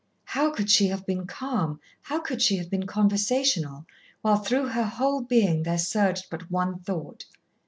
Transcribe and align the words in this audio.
How 0.25 0.49
could 0.49 0.71
she 0.71 0.87
have 0.87 1.05
been 1.05 1.27
calm, 1.27 1.79
how 2.01 2.21
could 2.21 2.41
she 2.41 2.57
have 2.57 2.71
been 2.71 2.87
conversational, 2.87 3.85
while 4.23 4.37
through 4.37 4.69
her 4.69 4.85
whole 4.85 5.21
being 5.21 5.61
there 5.61 5.77
surged 5.77 6.25
but 6.31 6.49
one 6.49 6.79
thought. 6.79 7.25